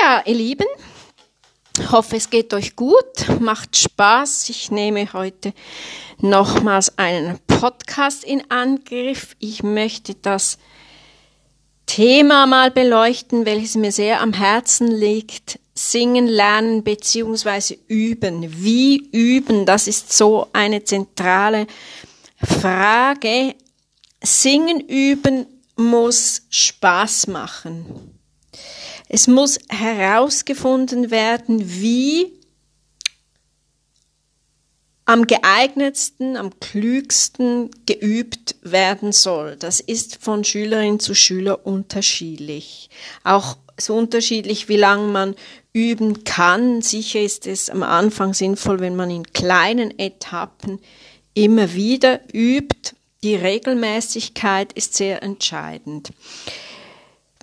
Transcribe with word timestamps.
Ja, 0.00 0.22
ihr 0.24 0.34
Lieben, 0.34 0.66
ich 1.78 1.90
hoffe, 1.92 2.16
es 2.16 2.30
geht 2.30 2.52
euch 2.52 2.74
gut, 2.74 3.28
macht 3.38 3.76
Spaß. 3.76 4.48
Ich 4.48 4.70
nehme 4.70 5.12
heute 5.12 5.52
nochmals 6.18 6.98
einen 6.98 7.38
Podcast 7.46 8.24
in 8.24 8.50
Angriff. 8.50 9.36
Ich 9.38 9.62
möchte 9.62 10.14
das 10.14 10.58
Thema 11.86 12.46
mal 12.46 12.70
beleuchten, 12.70 13.46
welches 13.46 13.76
mir 13.76 13.92
sehr 13.92 14.20
am 14.20 14.32
Herzen 14.32 14.88
liegt. 14.90 15.60
Singen, 15.74 16.26
lernen 16.26 16.82
beziehungsweise 16.82 17.76
üben. 17.86 18.64
Wie 18.64 19.10
üben? 19.12 19.64
Das 19.64 19.86
ist 19.86 20.12
so 20.12 20.48
eine 20.52 20.82
zentrale 20.82 21.66
Frage. 22.42 23.54
Singen 24.22 24.80
üben 24.80 25.46
muss 25.76 26.42
Spaß 26.50 27.28
machen. 27.28 28.13
Es 29.14 29.28
muss 29.28 29.60
herausgefunden 29.68 31.12
werden, 31.12 31.80
wie 31.80 32.32
am 35.04 35.28
geeignetsten, 35.28 36.36
am 36.36 36.58
klügsten 36.58 37.70
geübt 37.86 38.56
werden 38.62 39.12
soll. 39.12 39.54
Das 39.54 39.78
ist 39.78 40.18
von 40.20 40.42
Schülerin 40.42 40.98
zu 40.98 41.14
Schüler 41.14 41.64
unterschiedlich. 41.64 42.90
Auch 43.22 43.56
so 43.78 43.94
unterschiedlich, 43.94 44.68
wie 44.68 44.78
lange 44.78 45.06
man 45.06 45.36
üben 45.72 46.24
kann. 46.24 46.82
Sicher 46.82 47.20
ist 47.20 47.46
es 47.46 47.70
am 47.70 47.84
Anfang 47.84 48.34
sinnvoll, 48.34 48.80
wenn 48.80 48.96
man 48.96 49.12
in 49.12 49.32
kleinen 49.32 49.96
Etappen 49.96 50.80
immer 51.34 51.72
wieder 51.72 52.18
übt. 52.32 52.96
Die 53.22 53.36
Regelmäßigkeit 53.36 54.72
ist 54.72 54.94
sehr 54.94 55.22
entscheidend. 55.22 56.10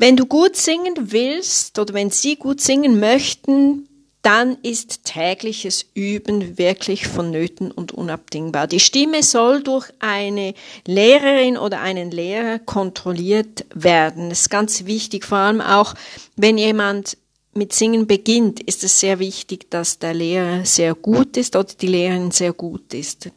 Wenn 0.02 0.16
du 0.16 0.26
gut 0.26 0.56
singen 0.56 0.96
willst 1.12 1.78
oder 1.78 1.94
wenn 1.94 2.10
sie 2.10 2.36
gut 2.36 2.60
singen 2.60 3.00
möchten, 3.00 3.88
dann 4.24 4.58
ist 4.64 5.06
tägliches 5.06 5.86
Üben 5.94 6.58
wirklich 6.58 7.08
vonnöten 7.08 7.70
und 7.70 7.92
unabdingbar. 7.92 8.66
Die 8.66 8.80
Stimme 8.80 9.22
soll 9.22 9.62
durch 9.62 9.92
eine 10.00 10.56
Lehrerin 10.88 11.56
oder 11.56 11.82
einen 11.82 12.10
Lehrer 12.10 12.58
kontrolliert 12.58 13.68
werden. 13.76 14.30
Das 14.30 14.42
ist 14.42 14.50
ganz 14.50 14.88
wichtig, 14.88 15.24
vor 15.24 15.38
allem 15.38 15.62
auch, 15.62 15.94
wenn 16.36 16.58
jemand 16.58 17.16
mit 17.54 17.72
Singen 17.72 18.08
beginnt, 18.08 18.60
ist 18.60 18.84
es 18.84 19.00
sehr 19.00 19.20
wichtig, 19.20 19.70
dass 19.70 20.00
der 20.00 20.16
Lehrer 20.16 20.66
sehr 20.66 20.96
gut 20.96 21.38
ist 21.38 21.56
oder 21.56 21.76
die 21.80 21.86
Lehrerin 21.86 22.32
sehr 22.32 22.54
gut 22.54 22.96
ist. 22.96 23.30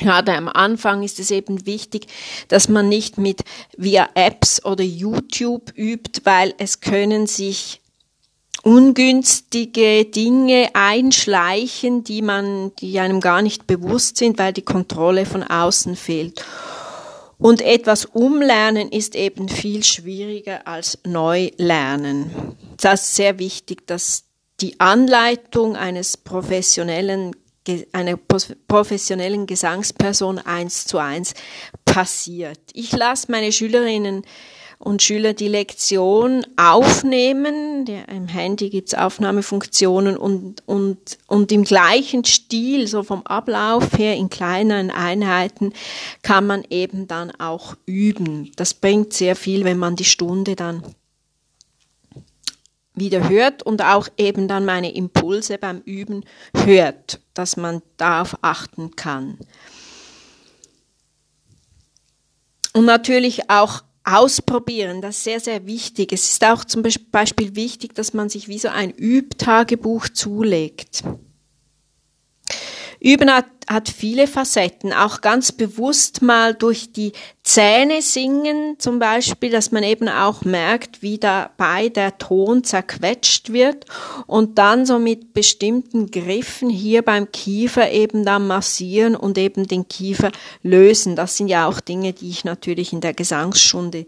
Gerade 0.00 0.34
am 0.34 0.48
Anfang 0.48 1.02
ist 1.02 1.20
es 1.20 1.30
eben 1.30 1.66
wichtig, 1.66 2.06
dass 2.48 2.68
man 2.68 2.88
nicht 2.88 3.18
mit 3.18 3.42
via 3.76 4.08
Apps 4.14 4.64
oder 4.64 4.82
YouTube 4.82 5.72
übt, 5.76 6.22
weil 6.24 6.54
es 6.58 6.80
können 6.80 7.26
sich 7.26 7.80
ungünstige 8.62 10.06
Dinge 10.06 10.70
einschleichen, 10.72 12.02
die 12.02 12.22
man, 12.22 12.74
die 12.76 12.98
einem 12.98 13.20
gar 13.20 13.42
nicht 13.42 13.66
bewusst 13.66 14.16
sind, 14.16 14.38
weil 14.38 14.52
die 14.52 14.62
Kontrolle 14.62 15.26
von 15.26 15.42
außen 15.42 15.96
fehlt. 15.96 16.44
Und 17.38 17.62
etwas 17.62 18.04
umlernen 18.04 18.90
ist 18.90 19.14
eben 19.14 19.48
viel 19.48 19.82
schwieriger 19.82 20.66
als 20.66 20.98
neu 21.04 21.50
lernen. 21.56 22.30
Das 22.78 23.02
ist 23.02 23.16
sehr 23.16 23.38
wichtig, 23.38 23.86
dass 23.86 24.24
die 24.60 24.78
Anleitung 24.78 25.76
eines 25.76 26.18
professionellen 26.18 27.34
einer 27.92 28.16
professionellen 28.68 29.46
Gesangsperson 29.46 30.38
eins 30.38 30.86
zu 30.86 30.98
eins 30.98 31.34
passiert. 31.84 32.60
Ich 32.72 32.92
lasse 32.92 33.30
meine 33.30 33.52
Schülerinnen 33.52 34.24
und 34.78 35.02
Schüler 35.02 35.34
die 35.34 35.48
Lektion 35.48 36.44
aufnehmen. 36.56 37.86
Im 37.86 38.28
Handy 38.28 38.70
gibt's 38.70 38.94
Aufnahmefunktionen 38.94 40.16
und, 40.16 40.66
und, 40.66 41.18
und 41.26 41.52
im 41.52 41.64
gleichen 41.64 42.24
Stil, 42.24 42.86
so 42.86 43.02
vom 43.02 43.22
Ablauf 43.24 43.98
her 43.98 44.16
in 44.16 44.30
kleineren 44.30 44.90
Einheiten, 44.90 45.74
kann 46.22 46.46
man 46.46 46.64
eben 46.70 47.06
dann 47.06 47.30
auch 47.38 47.76
üben. 47.84 48.52
Das 48.56 48.72
bringt 48.72 49.12
sehr 49.12 49.36
viel, 49.36 49.64
wenn 49.64 49.78
man 49.78 49.96
die 49.96 50.04
Stunde 50.04 50.56
dann 50.56 50.82
wieder 52.94 53.28
hört 53.28 53.62
und 53.62 53.82
auch 53.82 54.08
eben 54.16 54.48
dann 54.48 54.64
meine 54.64 54.92
Impulse 54.94 55.58
beim 55.58 55.80
Üben 55.84 56.24
hört, 56.54 57.20
dass 57.34 57.56
man 57.56 57.82
darauf 57.96 58.36
achten 58.42 58.96
kann. 58.96 59.38
Und 62.72 62.84
natürlich 62.84 63.50
auch 63.50 63.82
ausprobieren, 64.04 65.02
das 65.02 65.18
ist 65.18 65.24
sehr, 65.24 65.40
sehr 65.40 65.66
wichtig. 65.66 66.12
Es 66.12 66.30
ist 66.30 66.44
auch 66.44 66.64
zum 66.64 66.82
Beispiel 66.82 67.54
wichtig, 67.56 67.94
dass 67.94 68.14
man 68.14 68.28
sich 68.28 68.48
wie 68.48 68.58
so 68.58 68.68
ein 68.68 68.90
Übtagebuch 68.90 70.08
zulegt. 70.08 71.04
Üben 73.00 73.32
hat, 73.32 73.46
hat 73.66 73.88
viele 73.88 74.26
Facetten, 74.26 74.92
auch 74.92 75.22
ganz 75.22 75.52
bewusst 75.52 76.20
mal 76.20 76.54
durch 76.54 76.92
die 76.92 77.12
Zähne 77.42 78.02
singen 78.02 78.76
zum 78.78 78.98
Beispiel, 78.98 79.50
dass 79.50 79.72
man 79.72 79.82
eben 79.82 80.08
auch 80.08 80.44
merkt, 80.44 81.00
wie 81.00 81.18
dabei 81.18 81.88
der 81.88 82.18
Ton 82.18 82.62
zerquetscht 82.62 83.52
wird 83.52 83.86
und 84.26 84.58
dann 84.58 84.84
so 84.84 84.98
mit 84.98 85.32
bestimmten 85.32 86.10
Griffen 86.10 86.68
hier 86.68 87.02
beim 87.02 87.32
Kiefer 87.32 87.90
eben 87.90 88.24
dann 88.24 88.46
massieren 88.46 89.16
und 89.16 89.38
eben 89.38 89.66
den 89.66 89.88
Kiefer 89.88 90.30
lösen. 90.62 91.16
Das 91.16 91.38
sind 91.38 91.48
ja 91.48 91.66
auch 91.66 91.80
Dinge, 91.80 92.12
die 92.12 92.28
ich 92.28 92.44
natürlich 92.44 92.92
in 92.92 93.00
der 93.00 93.14
Gesangsstunde 93.14 94.06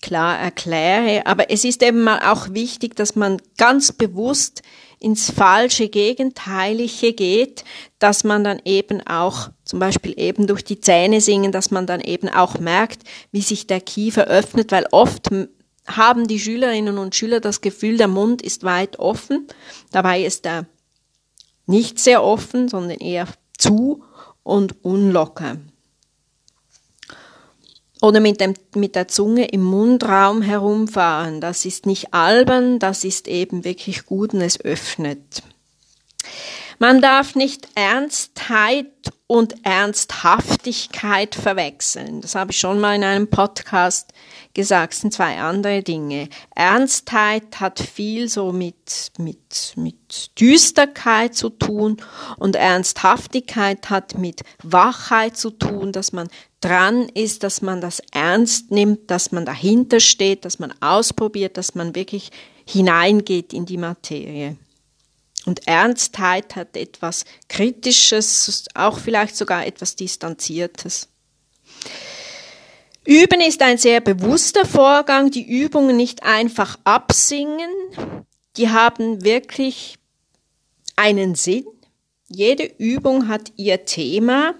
klar 0.00 0.38
erkläre. 0.38 1.26
Aber 1.26 1.50
es 1.50 1.64
ist 1.64 1.82
eben 1.82 2.02
mal 2.02 2.20
auch 2.20 2.54
wichtig, 2.54 2.96
dass 2.96 3.16
man 3.16 3.40
ganz 3.58 3.92
bewusst 3.92 4.62
ins 5.00 5.30
falsche 5.30 5.88
Gegenteilige 5.88 7.14
geht, 7.14 7.64
dass 7.98 8.22
man 8.22 8.44
dann 8.44 8.60
eben 8.64 9.04
auch 9.06 9.48
zum 9.64 9.80
Beispiel 9.80 10.14
eben 10.18 10.46
durch 10.46 10.62
die 10.62 10.80
Zähne 10.80 11.20
singen, 11.20 11.52
dass 11.52 11.70
man 11.70 11.86
dann 11.86 12.00
eben 12.00 12.28
auch 12.28 12.58
merkt, 12.58 13.02
wie 13.32 13.40
sich 13.40 13.66
der 13.66 13.80
Kiefer 13.80 14.26
öffnet, 14.26 14.70
weil 14.70 14.86
oft 14.92 15.30
haben 15.86 16.28
die 16.28 16.38
Schülerinnen 16.38 16.98
und 16.98 17.14
Schüler 17.14 17.40
das 17.40 17.62
Gefühl, 17.62 17.96
der 17.96 18.08
Mund 18.08 18.42
ist 18.42 18.62
weit 18.62 18.98
offen. 18.98 19.48
Dabei 19.90 20.22
ist 20.22 20.46
er 20.46 20.66
nicht 21.66 21.98
sehr 21.98 22.22
offen, 22.22 22.68
sondern 22.68 22.98
eher 22.98 23.26
zu 23.56 24.04
und 24.42 24.84
unlocker 24.84 25.56
oder 28.00 28.20
mit, 28.20 28.40
dem, 28.40 28.54
mit 28.74 28.94
der 28.94 29.08
Zunge 29.08 29.46
im 29.46 29.62
Mundraum 29.62 30.42
herumfahren. 30.42 31.40
Das 31.40 31.64
ist 31.64 31.86
nicht 31.86 32.14
albern, 32.14 32.78
das 32.78 33.04
ist 33.04 33.28
eben 33.28 33.64
wirklich 33.64 34.06
gut 34.06 34.32
und 34.34 34.40
es 34.40 34.60
öffnet. 34.60 35.42
Man 36.78 37.02
darf 37.02 37.34
nicht 37.34 37.68
Ernstheit 37.74 38.86
und 39.26 39.54
Ernsthaftigkeit 39.64 41.34
verwechseln. 41.34 42.22
Das 42.22 42.34
habe 42.34 42.52
ich 42.52 42.58
schon 42.58 42.80
mal 42.80 42.96
in 42.96 43.04
einem 43.04 43.28
Podcast 43.28 44.12
gesagt, 44.54 44.94
sind 44.94 45.12
zwei 45.12 45.38
andere 45.38 45.82
Dinge. 45.82 46.28
Ernstheit 46.54 47.60
hat 47.60 47.78
viel 47.78 48.28
so 48.28 48.52
mit, 48.52 49.12
mit, 49.18 49.74
mit 49.76 50.38
Düsterkeit 50.40 51.34
zu 51.34 51.50
tun 51.50 51.98
und 52.38 52.56
Ernsthaftigkeit 52.56 53.90
hat 53.90 54.18
mit 54.18 54.42
Wachheit 54.62 55.36
zu 55.36 55.50
tun, 55.50 55.92
dass 55.92 56.12
man 56.12 56.28
dran 56.60 57.08
ist, 57.08 57.42
dass 57.42 57.62
man 57.62 57.80
das 57.80 58.02
ernst 58.12 58.70
nimmt, 58.70 59.10
dass 59.10 59.32
man 59.32 59.44
dahinter 59.46 60.00
steht, 60.00 60.44
dass 60.44 60.58
man 60.58 60.74
ausprobiert, 60.80 61.56
dass 61.56 61.74
man 61.74 61.94
wirklich 61.94 62.30
hineingeht 62.66 63.52
in 63.52 63.66
die 63.66 63.78
Materie. 63.78 64.56
Und 65.46 65.66
Ernstheit 65.66 66.54
hat 66.54 66.76
etwas 66.76 67.24
Kritisches, 67.48 68.66
auch 68.74 68.98
vielleicht 68.98 69.36
sogar 69.36 69.66
etwas 69.66 69.96
Distanziertes. 69.96 71.08
Üben 73.06 73.40
ist 73.40 73.62
ein 73.62 73.78
sehr 73.78 74.00
bewusster 74.00 74.66
Vorgang, 74.66 75.30
die 75.30 75.48
Übungen 75.48 75.96
nicht 75.96 76.22
einfach 76.22 76.78
absingen, 76.84 77.70
die 78.56 78.68
haben 78.68 79.24
wirklich 79.24 79.96
einen 80.96 81.34
Sinn. 81.34 81.64
Jede 82.28 82.64
Übung 82.64 83.28
hat 83.28 83.52
ihr 83.56 83.84
Thema 83.86 84.54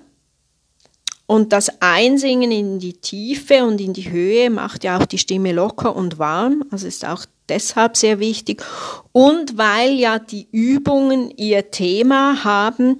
und 1.26 1.52
das 1.52 1.80
Einsingen 1.80 2.50
in 2.50 2.78
die 2.80 2.94
Tiefe 2.94 3.64
und 3.64 3.80
in 3.80 3.92
die 3.92 4.10
Höhe 4.10 4.50
macht 4.50 4.84
ja 4.84 4.98
auch 4.98 5.06
die 5.06 5.18
Stimme 5.18 5.52
locker 5.52 5.94
und 5.94 6.18
warm, 6.18 6.64
also 6.70 6.86
ist 6.86 7.04
auch 7.04 7.26
deshalb 7.48 7.96
sehr 7.96 8.18
wichtig. 8.18 8.64
Und 9.12 9.58
weil 9.58 9.92
ja 9.92 10.18
die 10.18 10.48
Übungen 10.50 11.30
ihr 11.36 11.70
Thema 11.70 12.42
haben, 12.42 12.98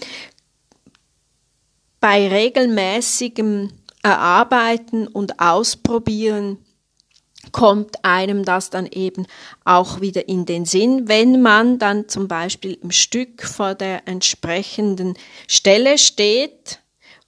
bei 1.99 2.29
regelmäßigem 2.29 3.71
Erarbeiten 4.03 5.07
und 5.07 5.41
Ausprobieren 5.41 6.59
kommt 7.53 8.05
einem 8.05 8.45
das 8.45 8.71
dann 8.71 8.87
eben 8.87 9.27
auch 9.65 10.01
wieder 10.01 10.29
in 10.29 10.47
den 10.47 10.65
Sinn, 10.65 11.09
wenn 11.09 11.43
man 11.43 11.79
dann 11.79 12.09
zum 12.09 12.29
Beispiel 12.29 12.75
im 12.83 12.91
Stück 12.91 13.43
vor 13.43 13.75
der 13.75 14.07
entsprechenden 14.07 15.15
Stelle 15.49 15.99
steht, 15.99 16.81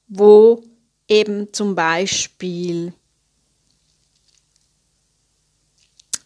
wo 0.09 0.63
eben 1.09 1.53
zum 1.53 1.75
Beispiel 1.75 2.93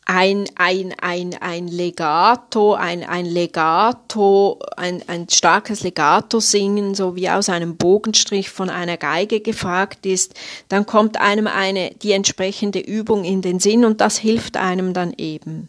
ein, 0.06 0.48
ein, 0.54 0.94
ein, 1.02 1.34
ein 1.40 1.66
Legato, 1.66 2.74
ein, 2.74 3.02
ein 3.02 3.26
Legato, 3.26 4.60
ein, 4.76 5.02
ein 5.08 5.28
starkes 5.28 5.82
Legato 5.82 6.38
singen, 6.38 6.94
so 6.94 7.16
wie 7.16 7.28
aus 7.28 7.48
einem 7.48 7.76
Bogenstrich 7.76 8.48
von 8.48 8.70
einer 8.70 8.96
Geige 8.96 9.40
gefragt 9.40 10.06
ist, 10.06 10.34
dann 10.68 10.86
kommt 10.86 11.20
einem 11.20 11.48
eine, 11.48 11.90
die 12.02 12.12
entsprechende 12.12 12.78
Übung 12.78 13.24
in 13.24 13.42
den 13.42 13.58
Sinn 13.58 13.84
und 13.84 14.00
das 14.00 14.16
hilft 14.16 14.56
einem 14.56 14.94
dann 14.94 15.12
eben. 15.18 15.68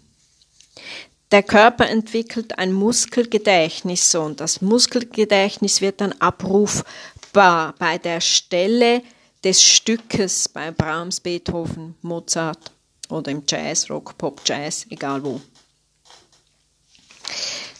Der 1.31 1.41
Körper 1.41 1.89
entwickelt 1.89 2.59
ein 2.59 2.71
Muskelgedächtnis 2.71 4.11
so 4.11 4.21
und 4.21 4.39
das 4.39 4.61
Muskelgedächtnis 4.61 5.81
wird 5.81 5.99
dann 5.99 6.13
abrufbar 6.19 7.73
bei 7.79 7.97
der 7.97 8.21
Stelle 8.21 9.01
des 9.43 9.63
Stückes 9.63 10.47
bei 10.47 10.69
Brahms, 10.69 11.19
Beethoven, 11.19 11.95
Mozart 12.03 12.71
oder 13.09 13.31
im 13.31 13.43
Jazz, 13.47 13.89
Rock, 13.89 14.17
Pop, 14.17 14.41
Jazz, 14.45 14.85
egal 14.89 15.23
wo. 15.23 15.41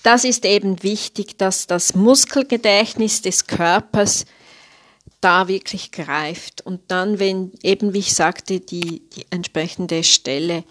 Das 0.03 0.23
ist 0.23 0.45
eben 0.45 0.83
wichtig, 0.83 1.37
dass 1.37 1.67
das 1.67 1.93
Muskelgedächtnis 1.95 3.21
des 3.21 3.47
Körpers 3.47 4.25
da 5.21 5.47
wirklich 5.47 5.91
greift 5.91 6.61
und 6.61 6.79
dann, 6.89 7.19
wenn 7.19 7.51
eben, 7.63 7.93
wie 7.93 7.99
ich 7.99 8.13
sagte, 8.13 8.59
die, 8.59 9.09
die 9.09 9.25
entsprechende 9.31 10.03
Stelle 10.03 10.63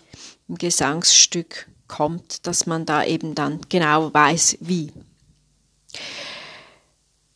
im 0.49 0.57
Gesangsstück 0.57 1.69
kommt, 1.89 2.47
dass 2.47 2.67
man 2.67 2.87
da 2.87 3.05
eben 3.05 3.35
dann 3.35 3.61
genau 3.69 4.13
weiß, 4.15 4.59
wie. 4.61 4.93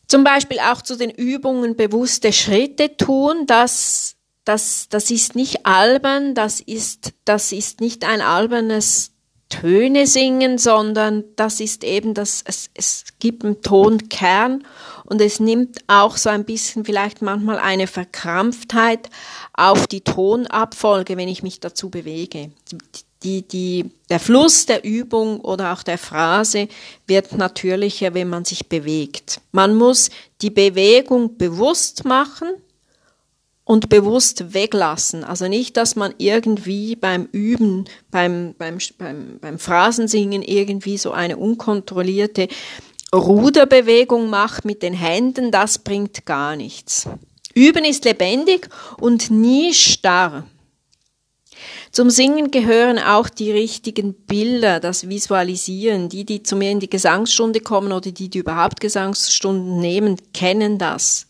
Zum 0.07 0.23
Beispiel 0.23 0.59
auch 0.59 0.81
zu 0.81 0.97
den 0.97 1.09
Übungen 1.09 1.75
bewusste 1.75 2.33
Schritte 2.33 2.97
tun, 2.97 3.45
das, 3.45 4.15
das, 4.45 4.87
das 4.89 5.11
ist 5.11 5.35
nicht 5.35 5.65
albern, 5.65 6.35
das 6.35 6.59
ist, 6.59 7.13
das 7.25 7.51
ist 7.51 7.81
nicht 7.81 8.05
ein 8.05 8.21
albernes 8.21 9.11
Töne 9.49 10.07
singen, 10.07 10.57
sondern 10.57 11.25
das 11.35 11.59
ist 11.59 11.83
eben 11.83 12.13
das, 12.13 12.41
es, 12.45 12.69
es 12.73 13.05
gibt 13.19 13.43
einen 13.43 13.61
Tonkern 13.61 14.65
und 15.05 15.21
es 15.21 15.39
nimmt 15.39 15.79
auch 15.87 16.15
so 16.15 16.29
ein 16.29 16.45
bisschen 16.45 16.85
vielleicht 16.85 17.21
manchmal 17.21 17.59
eine 17.59 17.87
Verkrampftheit 17.87 19.09
auf 19.53 19.87
die 19.87 20.01
Tonabfolge, 20.01 21.17
wenn 21.17 21.27
ich 21.27 21.43
mich 21.43 21.59
dazu 21.59 21.89
bewege 21.89 22.51
die, 23.23 23.47
die, 23.47 23.91
der 24.09 24.19
Fluss 24.19 24.65
der 24.65 24.83
Übung 24.83 25.41
oder 25.41 25.73
auch 25.73 25.83
der 25.83 25.97
Phrase 25.97 26.67
wird 27.07 27.33
natürlicher, 27.33 28.13
wenn 28.13 28.29
man 28.29 28.45
sich 28.45 28.67
bewegt. 28.67 29.41
Man 29.51 29.75
muss 29.75 30.09
die 30.41 30.49
Bewegung 30.49 31.37
bewusst 31.37 32.05
machen 32.05 32.49
und 33.63 33.89
bewusst 33.89 34.53
weglassen. 34.53 35.23
Also 35.23 35.47
nicht, 35.47 35.77
dass 35.77 35.95
man 35.95 36.13
irgendwie 36.17 36.95
beim 36.95 37.27
Üben, 37.31 37.85
beim, 38.09 38.55
beim, 38.57 38.79
beim, 38.97 39.39
beim 39.39 39.59
Phrasensingen 39.59 40.41
irgendwie 40.41 40.97
so 40.97 41.11
eine 41.11 41.37
unkontrollierte 41.37 42.47
Ruderbewegung 43.13 44.29
macht 44.29 44.65
mit 44.65 44.83
den 44.83 44.93
Händen, 44.93 45.51
das 45.51 45.79
bringt 45.79 46.25
gar 46.25 46.55
nichts. 46.55 47.07
Üben 47.53 47.83
ist 47.83 48.05
lebendig 48.05 48.69
und 48.99 49.29
nie 49.29 49.73
starr. 49.73 50.45
Zum 51.91 52.09
Singen 52.09 52.51
gehören 52.51 52.99
auch 52.99 53.27
die 53.27 53.51
richtigen 53.51 54.13
Bilder, 54.13 54.79
das 54.79 55.09
Visualisieren. 55.09 56.07
Die, 56.07 56.23
die 56.23 56.41
zu 56.41 56.55
mir 56.55 56.71
in 56.71 56.79
die 56.79 56.89
Gesangsstunde 56.89 57.59
kommen 57.59 57.91
oder 57.91 58.11
die, 58.11 58.29
die 58.29 58.37
überhaupt 58.37 58.79
Gesangsstunden 58.79 59.79
nehmen, 59.79 60.15
kennen 60.33 60.77
das. 60.77 61.27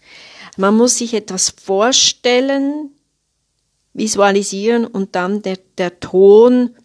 Man 0.58 0.76
muss 0.76 0.98
sich 0.98 1.14
etwas 1.14 1.50
vorstellen, 1.50 2.92
visualisieren 3.94 4.86
und 4.86 5.16
dann 5.16 5.42
der, 5.42 5.58
der 5.78 6.00
Ton 6.00 6.76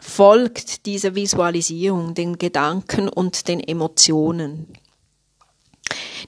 folgt 0.00 0.86
dieser 0.86 1.14
Visualisierung, 1.14 2.14
den 2.14 2.38
Gedanken 2.38 3.08
und 3.08 3.48
den 3.48 3.60
Emotionen. 3.60 4.66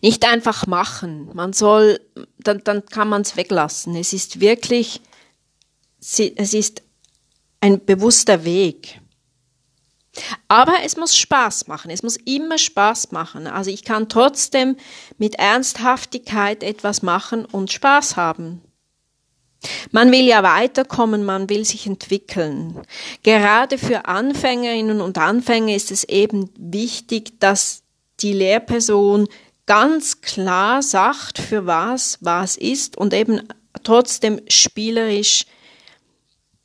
Nicht 0.03 0.25
einfach 0.25 0.67
machen. 0.67 1.31
Man 1.35 1.53
soll, 1.53 2.01
dann, 2.39 2.63
dann 2.65 2.85
kann 2.87 3.09
man 3.09 3.23
es 3.23 3.37
weglassen. 3.37 3.97
Es 3.97 4.13
ist 4.13 4.41
wirklich, 4.41 5.01
es 6.01 6.55
ist 6.55 6.83
ein 7.61 7.85
bewusster 7.85 8.45
Weg. 8.45 9.01
Aber 10.49 10.75
es 10.85 10.97
muss 10.97 11.17
Spaß 11.17 11.67
machen, 11.67 11.91
es 11.91 12.03
muss 12.03 12.17
immer 12.17 12.59
Spaß 12.59 13.13
machen. 13.13 13.47
Also 13.47 13.71
ich 13.71 13.85
kann 13.85 14.09
trotzdem 14.09 14.77
mit 15.19 15.37
Ernsthaftigkeit 15.37 16.63
etwas 16.63 17.03
machen 17.03 17.45
und 17.45 17.73
Spaß 17.73 18.17
haben. 18.17 18.63
Man 19.91 20.13
will 20.13 20.27
ja 20.27 20.43
weiterkommen, 20.43 21.25
man 21.25 21.49
will 21.49 21.65
sich 21.65 21.87
entwickeln. 21.87 22.83
Gerade 23.23 23.79
für 23.79 24.07
Anfängerinnen 24.07 25.01
und 25.01 25.19
Anfänger 25.19 25.75
ist 25.75 25.91
es 25.91 26.05
eben 26.05 26.51
wichtig, 26.59 27.41
dass 27.41 27.83
die 28.21 28.33
Lehrperson 28.33 29.27
ganz 29.67 30.21
klar 30.21 30.83
sagt, 30.83 31.39
für 31.39 31.67
was 31.67 32.19
was 32.21 32.57
ist 32.57 32.97
und 32.99 33.15
eben 33.15 33.49
trotzdem 33.83 34.41
spielerisch 34.49 35.47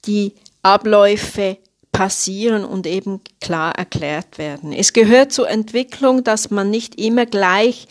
die 0.06 0.36
Abläufe 0.62 1.58
passieren 2.00 2.64
und 2.64 2.88
eben 2.88 3.20
klar 3.42 3.76
erklärt 3.76 4.38
werden. 4.38 4.72
Es 4.72 4.94
gehört 4.94 5.34
zur 5.34 5.50
Entwicklung, 5.50 6.24
dass 6.24 6.50
man 6.50 6.70
nicht 6.70 6.98
immer 6.98 7.26
gleich 7.26 7.90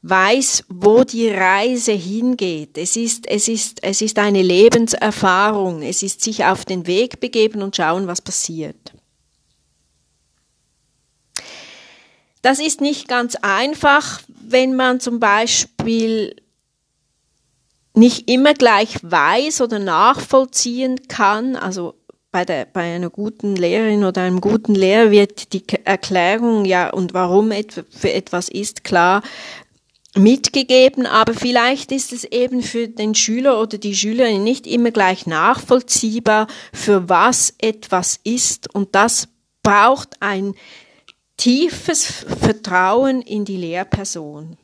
weiß, 0.00 0.64
wo 0.70 1.04
die 1.04 1.28
Reise 1.28 1.92
hingeht. 1.92 2.78
Es 2.78 2.96
ist, 2.96 3.26
es 3.28 3.48
ist, 3.48 3.82
es 3.82 4.00
ist 4.00 4.18
eine 4.18 4.40
Lebenserfahrung. 4.40 5.82
Es 5.82 6.02
ist 6.02 6.22
sich 6.22 6.46
auf 6.46 6.64
den 6.64 6.86
Weg 6.86 7.20
begeben 7.20 7.60
und 7.60 7.76
schauen, 7.76 8.06
was 8.06 8.22
passiert. 8.22 8.94
Das 12.40 12.58
ist 12.58 12.80
nicht 12.80 13.06
ganz 13.06 13.36
einfach, 13.42 14.22
wenn 14.28 14.76
man 14.76 14.98
zum 14.98 15.20
Beispiel 15.20 16.36
nicht 17.92 18.30
immer 18.30 18.54
gleich 18.54 18.96
weiß 19.02 19.60
oder 19.60 19.78
nachvollziehen 19.78 21.06
kann, 21.08 21.54
also 21.54 22.01
bei, 22.32 22.46
der, 22.46 22.64
bei 22.64 22.94
einer 22.94 23.10
guten 23.10 23.54
Lehrerin 23.54 24.04
oder 24.04 24.22
einem 24.22 24.40
guten 24.40 24.74
Lehrer 24.74 25.10
wird 25.10 25.52
die 25.52 25.62
Erklärung 25.84 26.64
ja 26.64 26.90
und 26.90 27.12
warum 27.14 27.52
für 27.90 28.12
etwas 28.12 28.48
ist 28.48 28.82
klar 28.84 29.22
mitgegeben, 30.14 31.06
aber 31.06 31.32
vielleicht 31.34 31.92
ist 31.92 32.12
es 32.12 32.24
eben 32.24 32.62
für 32.62 32.88
den 32.88 33.14
Schüler 33.14 33.60
oder 33.60 33.78
die 33.78 33.94
Schülerin 33.94 34.44
nicht 34.44 34.66
immer 34.66 34.90
gleich 34.90 35.26
nachvollziehbar, 35.26 36.48
für 36.72 37.08
was 37.08 37.54
etwas 37.58 38.18
ist 38.24 38.74
und 38.74 38.94
das 38.94 39.28
braucht 39.62 40.20
ein 40.20 40.54
tiefes 41.36 42.04
Vertrauen 42.04 43.22
in 43.22 43.44
die 43.44 43.56
Lehrperson. 43.56 44.58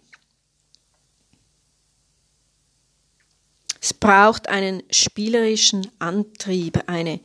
Es 3.80 3.94
braucht 3.94 4.48
einen 4.48 4.82
spielerischen 4.90 5.88
Antrieb, 5.98 6.82
eine 6.88 7.20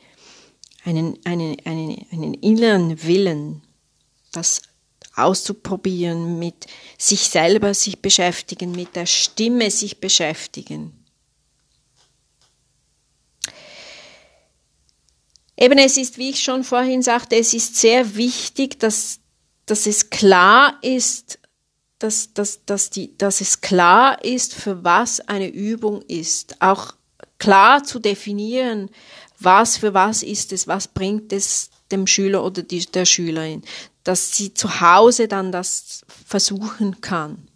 einen, 0.84 1.18
einen, 1.26 1.58
einen, 1.66 2.06
einen 2.12 2.34
inneren 2.36 3.04
Willen, 3.04 3.62
das 4.32 4.62
auszuprobieren, 5.16 6.40
mit 6.40 6.66
sich 6.98 7.30
selber 7.30 7.74
sich 7.74 8.02
beschäftigen, 8.02 8.72
mit 8.72 8.96
der 8.96 9.06
Stimme 9.06 9.70
sich 9.70 10.00
beschäftigen. 10.00 11.04
Eben 15.56 15.78
es 15.78 15.98
ist, 15.98 16.18
wie 16.18 16.32
ich 16.32 16.44
schon 16.44 16.64
vorhin 16.64 17.04
sagte, 17.04 17.36
es 17.36 17.54
ist 17.54 17.76
sehr 17.76 18.16
wichtig, 18.16 18.80
dass, 18.80 19.20
dass 19.66 19.86
es 19.86 20.10
klar 20.10 20.78
ist, 20.82 21.40
dass, 22.00 22.34
dass, 22.34 22.66
dass, 22.66 22.90
die, 22.90 23.18
dass 23.18 23.40
es 23.40 23.62
klar 23.62 24.24
ist, 24.26 24.56
für 24.56 24.84
was 24.84 25.22
eine 25.22 25.48
Übung 25.48 26.02
ist. 26.02 26.62
Auch 26.62 26.96
klar 27.38 27.84
zu 27.84 28.00
definieren, 28.00 28.90
was 29.44 29.78
für 29.78 29.94
was 29.94 30.24
ist 30.24 30.52
es, 30.52 30.68
was 30.68 30.88
bringt 30.88 31.34
es 31.34 31.70
dem 31.92 32.08
Schüler 32.08 32.44
oder 32.44 32.64
die, 32.64 32.86
der 32.86 33.06
Schülerin, 33.06 33.64
dass 34.04 34.36
sie 34.36 34.54
zu 34.54 34.82
Hause 34.82 35.28
dann 35.28 35.52
das 35.52 36.02
versuchen 36.26 37.02
kann. 37.02 37.48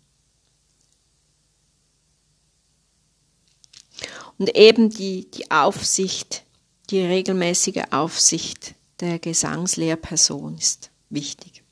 Und 4.37 4.55
eben 4.55 4.89
die, 4.89 5.29
die 5.31 5.49
Aufsicht, 5.49 6.43
die 6.89 7.01
regelmäßige 7.01 7.83
Aufsicht 7.91 8.75
der 8.99 9.19
Gesangslehrperson 9.19 10.57
ist 10.57 10.91
wichtig. 11.09 11.63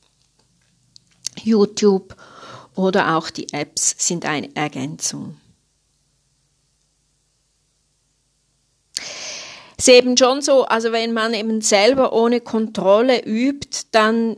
YouTube 1.43 2.15
oder 2.75 3.15
auch 3.15 3.29
die 3.29 3.51
Apps 3.53 3.95
sind 3.98 4.25
eine 4.25 4.53
Ergänzung. 4.55 5.38
Ist 9.77 9.89
eben 9.89 10.17
schon 10.17 10.41
so, 10.41 10.65
also 10.65 10.91
wenn 10.91 11.13
man 11.13 11.34
eben 11.34 11.62
selber 11.62 12.13
ohne 12.13 12.41
Kontrolle 12.41 13.24
übt, 13.25 13.88
dann 13.91 14.38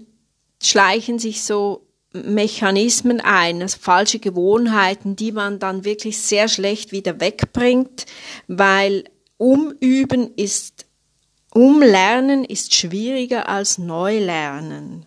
schleichen 0.62 1.20
sich 1.20 1.44
so 1.44 1.88
Mechanismen 2.13 3.22
ein, 3.22 3.62
also 3.62 3.77
falsche 3.79 4.20
Gewohnheiten, 4.20 5.15
die 5.15 5.32
man 5.32 5.60
dann 5.60 5.86
wirklich 5.86 6.20
sehr 6.20 6.48
schlecht 6.48 6.91
wieder 6.91 7.20
wegbringt, 7.20 8.06
weil 8.48 9.03
umüben 9.38 10.32
ist 10.36 10.88
Umlernen 11.53 12.44
ist 12.44 12.75
schwieriger 12.75 13.50
als 13.50 13.79
Neulernen. 13.79 15.06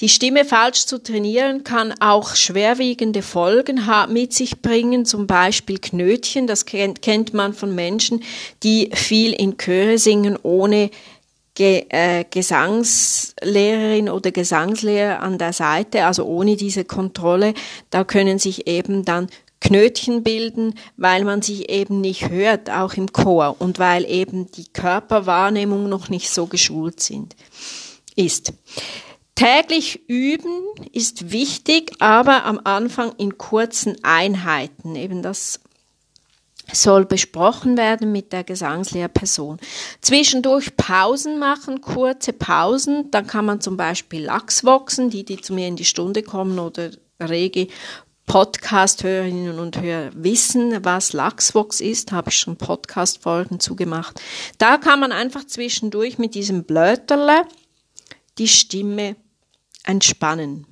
Die 0.00 0.10
Stimme 0.10 0.44
falsch 0.44 0.84
zu 0.84 1.02
trainieren 1.02 1.64
kann 1.64 1.94
auch 2.00 2.34
schwerwiegende 2.34 3.22
Folgen 3.22 3.80
mit 4.10 4.34
sich 4.34 4.60
bringen, 4.60 5.06
zum 5.06 5.26
Beispiel 5.26 5.78
Knötchen. 5.78 6.46
Das 6.46 6.66
kennt, 6.66 7.32
man 7.32 7.54
von 7.54 7.74
Menschen, 7.74 8.22
die 8.62 8.90
viel 8.92 9.32
in 9.32 9.56
Chöre 9.56 9.96
singen, 9.96 10.38
ohne 10.42 10.90
Ge 11.54 11.86
äh, 11.88 12.24
Gesangslehrerin 12.30 14.10
oder 14.10 14.30
Gesangslehrer 14.32 15.22
an 15.22 15.38
der 15.38 15.54
Seite, 15.54 16.04
also 16.04 16.26
ohne 16.26 16.56
diese 16.56 16.84
Kontrolle. 16.84 17.54
Da 17.88 18.04
können 18.04 18.38
sich 18.38 18.66
eben 18.66 19.06
dann 19.06 19.28
Knötchen 19.62 20.22
bilden, 20.22 20.74
weil 20.98 21.24
man 21.24 21.40
sich 21.40 21.70
eben 21.70 22.02
nicht 22.02 22.28
hört, 22.28 22.68
auch 22.68 22.92
im 22.92 23.10
Chor, 23.10 23.56
und 23.58 23.78
weil 23.78 24.04
eben 24.04 24.52
die 24.52 24.66
Körperwahrnehmung 24.70 25.88
noch 25.88 26.10
nicht 26.10 26.28
so 26.28 26.44
geschult 26.44 27.00
sind, 27.00 27.34
ist. 28.14 28.52
Täglich 29.36 30.08
üben 30.08 30.64
ist 30.92 31.30
wichtig, 31.30 31.92
aber 31.98 32.44
am 32.44 32.58
Anfang 32.64 33.12
in 33.18 33.38
kurzen 33.38 33.96
Einheiten. 34.02 34.96
Eben 34.96 35.22
das 35.22 35.60
soll 36.72 37.04
besprochen 37.04 37.76
werden 37.76 38.12
mit 38.12 38.32
der 38.32 38.44
Gesangslehrperson. 38.44 39.58
Zwischendurch 40.00 40.76
Pausen 40.76 41.38
machen, 41.38 41.82
kurze 41.82 42.32
Pausen. 42.32 43.10
Dann 43.10 43.26
kann 43.26 43.44
man 43.44 43.60
zum 43.60 43.76
Beispiel 43.76 44.24
Lachsvoxen, 44.24 45.10
die, 45.10 45.24
die 45.24 45.40
zu 45.40 45.52
mir 45.52 45.68
in 45.68 45.76
die 45.76 45.84
Stunde 45.84 46.22
kommen 46.22 46.58
oder 46.58 46.90
rege 47.20 47.68
Podcast-Hörerinnen 48.26 49.58
und 49.58 49.80
Hörer 49.80 50.10
wissen, 50.14 50.84
was 50.84 51.12
Lachsvox 51.12 51.80
ist, 51.80 52.10
habe 52.10 52.30
ich 52.30 52.38
schon 52.38 52.56
Podcast-Folgen 52.56 53.60
zugemacht. 53.60 54.20
Da 54.58 54.78
kann 54.78 54.98
man 54.98 55.12
einfach 55.12 55.46
zwischendurch 55.46 56.18
mit 56.18 56.34
diesem 56.34 56.64
Blöterle 56.64 57.42
die 58.38 58.48
Stimme 58.48 59.14
entspannen. 59.86 60.66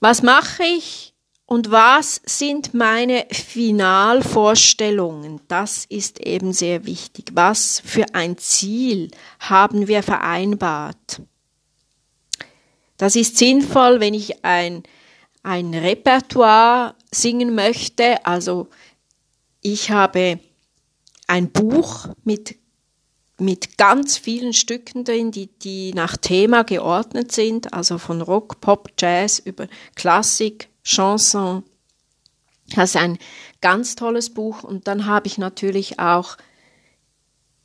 Was 0.00 0.22
mache 0.22 0.64
ich 0.64 1.14
und 1.46 1.70
was 1.70 2.20
sind 2.26 2.74
meine 2.74 3.26
Finalvorstellungen? 3.30 5.40
Das 5.48 5.86
ist 5.86 6.20
eben 6.20 6.52
sehr 6.52 6.84
wichtig. 6.84 7.30
Was 7.32 7.80
für 7.84 8.14
ein 8.14 8.36
Ziel 8.36 9.10
haben 9.40 9.88
wir 9.88 10.02
vereinbart? 10.02 11.22
Das 12.98 13.16
ist 13.16 13.38
sinnvoll, 13.38 14.00
wenn 14.00 14.12
ich 14.14 14.44
ein, 14.44 14.82
ein 15.42 15.72
Repertoire 15.74 16.94
singen 17.10 17.54
möchte. 17.54 18.26
Also 18.26 18.68
ich 19.62 19.90
habe 19.90 20.38
ein 21.26 21.50
Buch 21.50 22.08
mit 22.24 22.56
mit 23.38 23.78
ganz 23.78 24.16
vielen 24.16 24.52
Stücken 24.52 25.04
drin, 25.04 25.30
die, 25.30 25.46
die 25.46 25.92
nach 25.92 26.16
Thema 26.16 26.62
geordnet 26.62 27.32
sind, 27.32 27.72
also 27.72 27.98
von 27.98 28.22
Rock, 28.22 28.60
Pop, 28.60 28.90
Jazz 28.98 29.38
über 29.38 29.66
Klassik, 29.96 30.68
Chanson. 30.84 31.64
Das 32.74 32.90
ist 32.90 32.96
ein 32.96 33.18
ganz 33.60 33.96
tolles 33.96 34.30
Buch. 34.30 34.62
Und 34.62 34.86
dann 34.86 35.06
habe 35.06 35.26
ich 35.26 35.38
natürlich 35.38 35.98
auch 35.98 36.36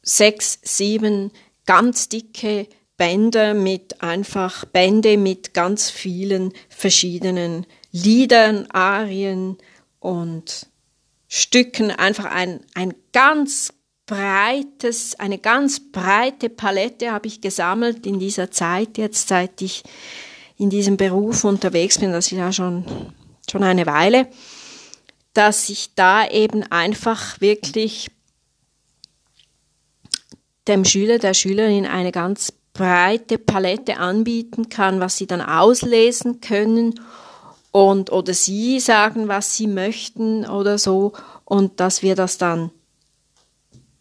sechs, 0.01 0.59
sieben 0.63 1.31
ganz 1.65 2.09
dicke 2.09 2.67
Bände 2.97 3.53
mit 3.53 4.01
einfach 4.01 4.65
Bände 4.65 5.17
mit 5.17 5.53
ganz 5.53 5.89
vielen 5.89 6.51
verschiedenen 6.67 7.65
Liedern, 7.91 8.67
Arien 8.71 9.57
und 9.99 10.67
Stücken. 11.27 11.91
Einfach 11.91 12.25
ein, 12.25 12.59
ein 12.73 12.93
ganz 13.13 13.73
breites, 14.09 15.19
eine 15.19 15.37
ganz 15.37 15.79
breite 15.91 16.49
Palette 16.49 17.11
habe 17.11 17.27
ich 17.27 17.41
gesammelt 17.41 18.07
in 18.07 18.17
dieser 18.17 18.49
Zeit, 18.49 18.97
jetzt 18.97 19.27
seit 19.27 19.61
ich 19.61 19.83
in 20.57 20.71
diesem 20.71 20.97
Beruf 20.97 21.43
unterwegs 21.43 21.99
bin, 21.99 22.11
das 22.11 22.31
ist 22.31 22.37
ja 22.37 22.51
schon, 22.51 22.85
schon 23.49 23.63
eine 23.63 23.85
Weile, 23.85 24.27
dass 25.33 25.69
ich 25.69 25.93
da 25.93 26.27
eben 26.27 26.63
einfach 26.63 27.39
wirklich 27.39 28.09
dem 30.67 30.85
Schüler, 30.85 31.19
der 31.19 31.35
Schülerin 31.35 31.85
eine 31.85 32.11
ganz 32.11 32.51
breite 32.73 33.37
Palette 33.37 33.97
anbieten 33.97 34.69
kann, 34.69 34.99
was 34.99 35.17
sie 35.17 35.27
dann 35.27 35.41
auslesen 35.41 36.41
können 36.41 36.99
und 37.69 38.11
oder 38.11 38.33
sie 38.33 38.79
sagen, 38.79 39.27
was 39.27 39.55
sie 39.55 39.67
möchten 39.67 40.47
oder 40.47 40.79
so 40.79 41.13
und 41.45 41.79
dass 41.79 42.01
wir 42.01 42.15
das 42.15 42.39
dann 42.39 42.71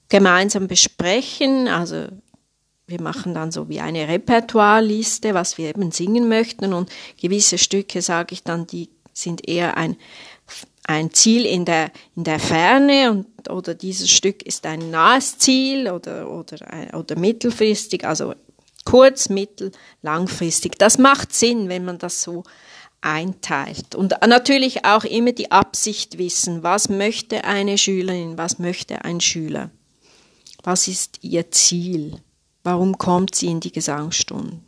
gemeinsam 0.08 0.68
besprechen. 0.68 1.68
Also 1.68 2.06
wir 2.86 3.00
machen 3.00 3.34
dann 3.34 3.52
so 3.52 3.68
wie 3.68 3.80
eine 3.80 4.08
Repertoireliste, 4.08 5.34
was 5.34 5.58
wir 5.58 5.68
eben 5.68 5.90
singen 5.92 6.28
möchten 6.28 6.72
und 6.72 6.90
gewisse 7.20 7.58
Stücke, 7.58 8.02
sage 8.02 8.32
ich 8.32 8.42
dann, 8.42 8.66
die 8.66 8.88
sind 9.12 9.46
eher 9.46 9.76
ein, 9.76 9.96
ein 10.84 11.12
Ziel 11.12 11.44
in 11.44 11.64
der, 11.64 11.92
in 12.16 12.24
der 12.24 12.38
Ferne 12.38 13.10
und, 13.10 13.50
oder 13.50 13.74
dieses 13.74 14.10
Stück 14.10 14.42
ist 14.42 14.64
ein 14.64 14.90
nahes 14.90 15.38
Ziel 15.38 15.90
oder, 15.90 16.30
oder, 16.30 16.56
oder 16.94 17.18
mittelfristig, 17.18 18.06
also 18.06 18.34
kurz, 18.84 19.28
mittel, 19.28 19.72
langfristig. 20.00 20.78
Das 20.78 20.96
macht 20.96 21.34
Sinn, 21.34 21.68
wenn 21.68 21.84
man 21.84 21.98
das 21.98 22.22
so 22.22 22.44
einteilt. 23.02 23.94
Und 23.94 24.14
natürlich 24.26 24.86
auch 24.86 25.04
immer 25.04 25.32
die 25.32 25.52
Absicht 25.52 26.16
wissen, 26.16 26.62
was 26.62 26.88
möchte 26.88 27.44
eine 27.44 27.76
Schülerin, 27.76 28.38
was 28.38 28.58
möchte 28.58 29.04
ein 29.04 29.20
Schüler. 29.20 29.70
Was 30.62 30.88
ist 30.88 31.22
ihr 31.22 31.50
Ziel? 31.50 32.20
Warum 32.62 32.98
kommt 32.98 33.34
sie 33.34 33.46
in 33.46 33.60
die 33.60 33.72
Gesangsstunden? 33.72 34.64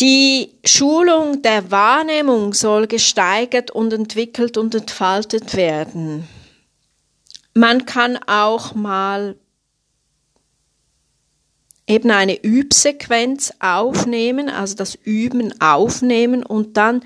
Die 0.00 0.54
Schulung 0.64 1.42
der 1.42 1.72
Wahrnehmung 1.72 2.54
soll 2.54 2.86
gesteigert 2.86 3.72
und 3.72 3.92
entwickelt 3.92 4.56
und 4.56 4.74
entfaltet 4.74 5.56
werden. 5.56 6.28
Man 7.52 7.84
kann 7.84 8.16
auch 8.28 8.74
mal 8.74 9.34
eben 11.88 12.12
eine 12.12 12.40
Übsequenz 12.40 13.52
aufnehmen, 13.58 14.48
also 14.48 14.76
das 14.76 14.94
Üben 14.94 15.60
aufnehmen 15.60 16.44
und 16.44 16.76
dann 16.76 17.02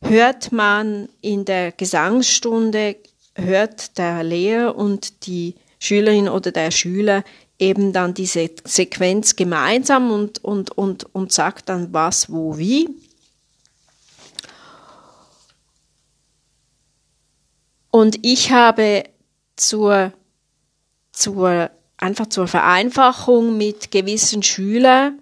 hört 0.00 0.50
man 0.50 1.08
in 1.20 1.44
der 1.44 1.70
Gesangsstunde 1.70 2.96
hört 3.38 3.98
der 3.98 4.22
Lehrer 4.22 4.76
und 4.76 5.26
die 5.26 5.54
Schülerin 5.78 6.28
oder 6.28 6.50
der 6.52 6.70
Schüler 6.70 7.24
eben 7.58 7.92
dann 7.92 8.14
diese 8.14 8.50
Sequenz 8.64 9.36
gemeinsam 9.36 10.10
und, 10.10 10.44
und, 10.44 10.70
und, 10.76 11.14
und 11.14 11.32
sagt 11.32 11.68
dann 11.68 11.92
was, 11.92 12.30
wo, 12.30 12.58
wie. 12.58 12.88
Und 17.90 18.18
ich 18.22 18.52
habe 18.52 19.04
zur, 19.56 20.12
zur, 21.10 21.70
einfach 21.96 22.26
zur 22.28 22.46
Vereinfachung 22.46 23.56
mit 23.56 23.90
gewissen 23.90 24.42
Schüler, 24.42 25.12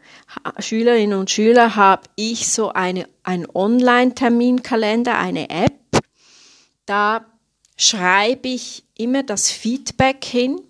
Schülerinnen 0.59 1.19
und 1.19 1.31
Schülern 1.31 1.77
habe 1.77 2.03
ich 2.17 2.49
so 2.49 2.71
eine, 2.71 3.09
ein 3.23 3.47
Online-Terminkalender, 3.49 5.17
eine 5.17 5.49
App. 5.49 5.73
Da 6.85 7.25
schreibe 7.76 8.49
ich 8.49 8.85
immer 8.97 9.23
das 9.23 9.50
Feedback 9.50 10.25
hin, 10.25 10.61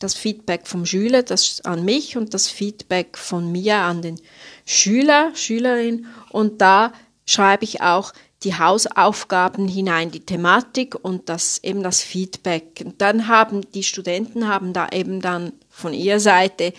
das 0.00 0.14
Feedback 0.14 0.66
vom 0.66 0.86
Schüler 0.86 1.22
das 1.22 1.60
an 1.62 1.84
mich 1.84 2.16
und 2.16 2.34
das 2.34 2.48
Feedback 2.48 3.18
von 3.18 3.50
mir 3.50 3.78
an 3.78 4.02
den 4.02 4.20
Schüler, 4.64 5.32
Schülerin 5.34 6.06
und 6.30 6.60
da 6.60 6.92
schreibe 7.26 7.64
ich 7.64 7.82
auch 7.82 8.12
die 8.44 8.54
Hausaufgaben 8.54 9.66
hinein, 9.66 10.10
die 10.10 10.24
Thematik 10.24 10.94
und 10.94 11.28
das 11.28 11.58
eben 11.64 11.82
das 11.82 12.02
Feedback. 12.02 12.82
Und 12.84 13.00
dann 13.00 13.26
haben 13.26 13.62
die 13.72 13.82
Studenten 13.82 14.46
haben 14.46 14.72
da 14.72 14.88
eben 14.90 15.20
dann 15.20 15.52
von 15.68 15.92
ihrer 15.92 16.20
Seite 16.20 16.72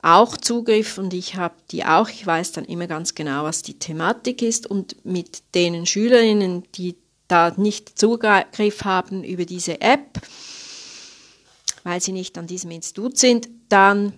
auch 0.00 0.36
Zugriff 0.36 0.98
und 0.98 1.12
ich 1.14 1.36
habe 1.36 1.54
die 1.70 1.84
auch. 1.84 2.08
Ich 2.08 2.26
weiß 2.26 2.52
dann 2.52 2.64
immer 2.64 2.86
ganz 2.86 3.14
genau, 3.14 3.44
was 3.44 3.62
die 3.62 3.78
Thematik 3.78 4.42
ist 4.42 4.66
und 4.66 4.96
mit 5.04 5.42
den 5.54 5.86
Schülerinnen, 5.86 6.64
die 6.74 6.96
da 7.28 7.52
nicht 7.56 7.98
Zugriff 7.98 8.84
haben 8.84 9.24
über 9.24 9.44
diese 9.44 9.80
App, 9.80 10.20
weil 11.82 12.00
sie 12.00 12.12
nicht 12.12 12.36
an 12.38 12.46
diesem 12.46 12.70
Institut 12.70 13.18
sind, 13.18 13.48
dann 13.68 14.14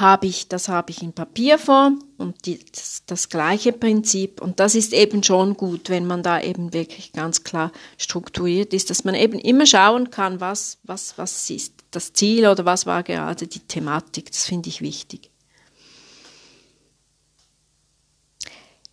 habe 0.00 0.26
ich, 0.26 0.48
das 0.48 0.68
habe 0.68 0.90
ich 0.90 1.02
in 1.02 1.12
Papierform 1.12 2.02
und 2.16 2.46
die, 2.46 2.58
das, 2.72 3.02
das, 3.06 3.28
gleiche 3.28 3.72
Prinzip. 3.72 4.40
Und 4.40 4.58
das 4.58 4.74
ist 4.74 4.92
eben 4.92 5.22
schon 5.22 5.56
gut, 5.56 5.90
wenn 5.90 6.06
man 6.06 6.22
da 6.22 6.40
eben 6.40 6.72
wirklich 6.72 7.12
ganz 7.12 7.44
klar 7.44 7.72
strukturiert 7.98 8.72
ist, 8.72 8.90
dass 8.90 9.04
man 9.04 9.14
eben 9.14 9.38
immer 9.38 9.66
schauen 9.66 10.10
kann, 10.10 10.40
was, 10.40 10.78
was, 10.82 11.18
was 11.18 11.48
ist 11.50 11.74
das 11.90 12.12
Ziel 12.12 12.46
oder 12.46 12.64
was 12.64 12.86
war 12.86 13.02
gerade 13.02 13.46
die 13.46 13.60
Thematik. 13.60 14.30
Das 14.30 14.44
finde 14.44 14.70
ich 14.70 14.80
wichtig. 14.80 15.31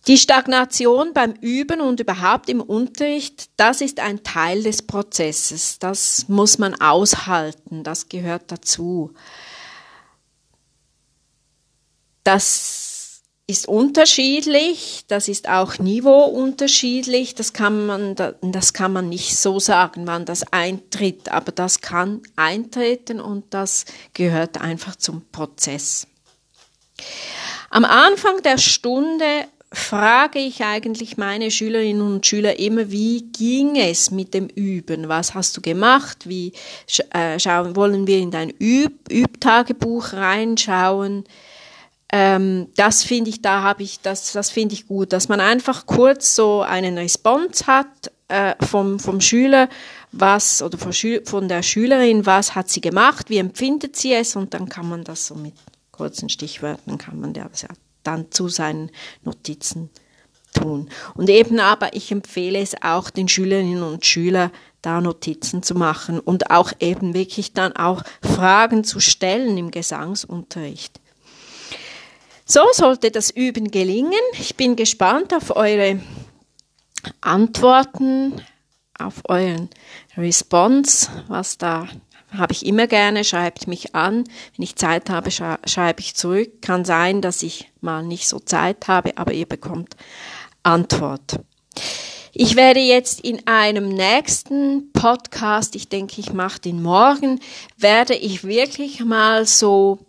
Die 0.10 0.18
Stagnation 0.18 1.14
beim 1.14 1.34
Üben 1.34 1.82
und 1.82 2.00
überhaupt 2.00 2.50
im 2.50 2.62
Unterricht, 2.62 3.52
das 3.58 3.80
ist 3.80 4.00
ein 4.00 4.24
Teil 4.24 4.64
des 4.64 4.82
Prozesses. 4.82 5.78
Das 5.78 6.28
muss 6.28 6.58
man 6.58 6.74
aushalten, 6.82 7.84
das 7.84 8.10
gehört 8.10 8.52
dazu. 8.52 9.14
Das 12.24 13.22
ist 13.46 13.68
unterschiedlich, 13.68 15.06
das 15.08 15.28
ist 15.28 15.48
auch 15.48 15.78
niveauunterschiedlich, 15.78 17.36
das 17.36 17.54
kann 17.54 17.86
man, 17.86 18.16
das 18.42 18.74
kann 18.74 18.92
man 18.92 19.10
nicht 19.10 19.38
so 19.38 19.60
sagen, 19.60 20.08
wann 20.08 20.26
das 20.26 20.42
eintritt, 20.52 21.30
aber 21.30 21.52
das 21.52 21.82
kann 21.82 22.24
eintreten 22.36 23.22
und 23.22 23.54
das 23.54 23.86
gehört 24.16 24.60
einfach 24.60 24.96
zum 24.96 25.30
Prozess. 25.32 26.08
Am 27.70 27.86
Anfang 27.86 28.42
der 28.42 28.58
Stunde 28.58 29.48
frage 29.72 30.40
ich 30.40 30.64
eigentlich 30.64 31.18
meine 31.18 31.52
Schülerinnen 31.52 32.02
und 32.02 32.26
Schüler 32.26 32.60
immer, 32.60 32.90
wie 32.90 33.24
ging 33.32 33.76
es 33.76 34.10
mit 34.10 34.34
dem 34.34 34.48
Üben? 34.48 35.08
Was 35.08 35.36
hast 35.36 35.56
du 35.56 35.62
gemacht? 35.62 36.28
Wie 36.28 36.54
äh, 37.12 37.40
schauen, 37.40 37.76
wollen 37.76 38.08
wir 38.08 38.18
in 38.18 38.32
dein 38.32 38.50
Üb 38.50 38.94
Übtagebuch 39.12 40.14
reinschauen? 40.14 41.26
Ähm, 42.12 42.70
das 42.76 43.04
finde 43.04 43.30
ich, 43.30 43.44
da 43.44 43.62
habe 43.62 43.84
ich, 43.84 44.02
das, 44.02 44.32
das 44.32 44.50
finde 44.50 44.74
ich 44.74 44.88
gut, 44.88 45.14
dass 45.14 45.30
man 45.30 45.40
einfach 45.40 45.86
kurz 45.86 46.36
so 46.36 46.62
einen 46.62 46.98
Response 46.98 47.68
hat 47.68 48.12
äh, 48.30 48.56
vom, 48.66 49.00
vom 49.00 49.22
Schüler, 49.22 49.70
was 50.12 50.64
oder 50.64 50.80
von, 50.80 50.92
von 51.26 51.48
der 51.48 51.62
Schülerin, 51.62 52.26
was 52.26 52.56
hat 52.56 52.70
sie 52.70 52.82
gemacht, 52.82 53.30
wie 53.30 53.38
empfindet 53.38 53.96
sie 53.96 54.14
es 54.14 54.36
und 54.36 54.56
dann 54.56 54.70
kann 54.70 54.90
man 54.90 55.04
das 55.04 55.28
so 55.28 55.36
mit 55.36 55.54
kurzen 55.92 56.30
Stichwörtern 56.30 56.98
kann 56.98 57.20
man 57.20 57.34
das 57.34 57.62
ja 57.62 57.70
dann 58.04 58.32
zu 58.32 58.48
seinen 58.48 58.92
Notizen 59.24 59.90
tun. 60.54 60.90
Und 61.16 61.30
eben 61.30 61.60
aber, 61.60 61.94
ich 61.94 62.12
empfehle 62.12 62.60
es 62.60 62.82
auch 62.82 63.10
den 63.10 63.28
Schülerinnen 63.28 63.84
und 63.84 64.06
Schülern, 64.06 64.52
da 64.82 65.02
Notizen 65.02 65.62
zu 65.62 65.76
machen 65.76 66.20
und 66.20 66.52
auch 66.52 66.72
eben 66.80 67.14
wirklich 67.14 67.54
dann 67.54 67.76
auch 67.76 68.04
Fragen 68.22 68.84
zu 68.84 69.00
stellen 69.00 69.58
im 69.58 69.72
Gesangsunterricht. 69.72 71.00
So 72.46 72.62
sollte 72.72 73.12
das 73.12 73.30
Üben 73.30 73.72
gelingen. 73.72 74.14
Ich 74.34 74.56
bin 74.56 74.76
gespannt 74.76 75.34
auf 75.34 75.56
eure 75.56 76.00
Antworten, 77.22 78.42
auf 78.98 79.22
euren 79.26 79.70
Response, 80.18 81.10
was 81.28 81.58
da 81.58 81.88
habe 82.38 82.54
ich 82.54 82.66
immer 82.66 82.88
gerne, 82.88 83.24
schreibt 83.24 83.68
mich 83.68 83.96
an. 83.96 84.24
Wenn 84.56 84.64
ich 84.64 84.76
Zeit 84.76 85.10
habe, 85.10 85.32
schreibe 85.32 86.00
ich 86.00 86.16
zurück. 86.16 86.62
Kann 86.62 86.86
sein, 86.86 87.22
dass 87.22 87.44
ich 87.44 87.72
mal 87.82 88.04
nicht 88.04 88.28
so 88.28 88.40
Zeit 88.40 88.88
habe, 88.88 89.18
aber 89.18 89.34
ihr 89.34 89.48
bekommt 89.48 89.96
Antwort. 90.64 91.40
Ich 92.34 92.56
werde 92.56 92.80
jetzt 92.80 93.22
in 93.22 93.48
einem 93.48 93.90
nächsten 93.90 94.92
Podcast, 94.94 95.76
ich 95.76 95.90
denke, 95.90 96.22
ich 96.22 96.32
mache 96.32 96.60
den 96.60 96.82
morgen, 96.82 97.40
werde 97.78 98.16
ich 98.16 98.44
wirklich 98.44 99.04
mal 99.04 99.46
so 99.46 100.00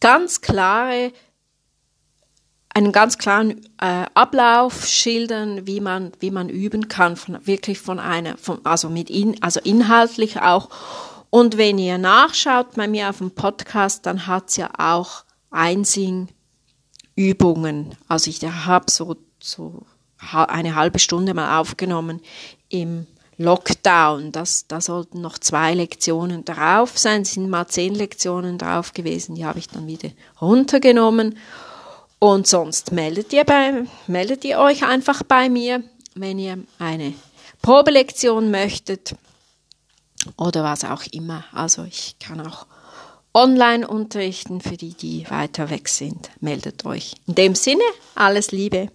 ganz 0.00 0.40
klare 0.40 1.12
einen 2.78 2.92
ganz 2.92 3.18
klaren 3.18 3.62
äh, 3.80 4.06
Ablauf 4.14 4.86
schildern, 4.86 5.66
wie 5.66 5.80
man, 5.80 6.12
wie 6.20 6.30
man 6.30 6.48
üben 6.48 6.88
kann, 6.88 7.16
von, 7.16 7.38
wirklich 7.46 7.78
von 7.78 7.98
einer, 7.98 8.36
von, 8.36 8.64
also 8.64 8.88
mit 8.88 9.10
in, 9.10 9.42
also 9.42 9.60
inhaltlich 9.60 10.40
auch. 10.40 10.70
Und 11.30 11.58
wenn 11.58 11.78
ihr 11.78 11.98
nachschaut 11.98 12.74
bei 12.74 12.88
mir 12.88 13.10
auf 13.10 13.18
dem 13.18 13.32
Podcast, 13.32 14.06
dann 14.06 14.26
hat's 14.26 14.56
ja 14.56 14.70
auch 14.78 15.24
Einsing-Übungen. 15.50 17.96
Also 18.08 18.30
ich 18.30 18.42
habe 18.42 18.90
so, 18.90 19.16
so 19.40 19.82
eine 20.18 20.74
halbe 20.74 20.98
Stunde 20.98 21.34
mal 21.34 21.58
aufgenommen 21.58 22.20
im 22.68 23.06
Lockdown. 23.36 24.32
Das, 24.32 24.66
da 24.66 24.80
sollten 24.80 25.20
noch 25.20 25.38
zwei 25.38 25.74
Lektionen 25.74 26.44
drauf 26.44 26.98
sein. 26.98 27.22
Es 27.22 27.34
sind 27.34 27.48
mal 27.48 27.68
zehn 27.68 27.94
Lektionen 27.94 28.58
drauf 28.58 28.94
gewesen. 28.94 29.36
Die 29.36 29.44
habe 29.44 29.58
ich 29.58 29.68
dann 29.68 29.86
wieder 29.86 30.10
runtergenommen. 30.40 31.36
Und 32.18 32.46
sonst 32.46 32.92
meldet 32.92 33.32
ihr, 33.32 33.44
bei, 33.44 33.84
meldet 34.06 34.44
ihr 34.44 34.58
euch 34.58 34.84
einfach 34.84 35.22
bei 35.22 35.48
mir, 35.48 35.84
wenn 36.14 36.38
ihr 36.38 36.58
eine 36.78 37.14
Probelektion 37.62 38.50
möchtet 38.50 39.14
oder 40.36 40.64
was 40.64 40.84
auch 40.84 41.04
immer. 41.12 41.44
Also 41.52 41.84
ich 41.84 42.16
kann 42.18 42.44
auch 42.44 42.66
online 43.34 43.86
unterrichten 43.86 44.60
für 44.60 44.76
die, 44.76 44.94
die 44.94 45.30
weiter 45.30 45.70
weg 45.70 45.88
sind. 45.88 46.30
Meldet 46.40 46.84
euch. 46.84 47.14
In 47.26 47.36
dem 47.36 47.54
Sinne, 47.54 47.84
alles 48.14 48.50
Liebe. 48.50 48.90